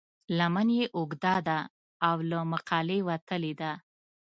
لمن 0.37 0.67
یې 0.77 0.85
اوږده 0.97 1.35
ده 1.47 1.59
او 2.07 2.15
له 2.29 2.39
مقالې 2.51 2.99
وتلې 3.09 3.53
ده. 3.61 3.71